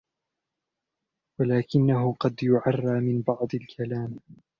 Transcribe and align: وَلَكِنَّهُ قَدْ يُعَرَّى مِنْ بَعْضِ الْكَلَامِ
وَلَكِنَّهُ 1.39 2.13
قَدْ 2.19 2.43
يُعَرَّى 2.43 2.99
مِنْ 2.99 3.21
بَعْضِ 3.21 3.47
الْكَلَامِ 3.55 4.19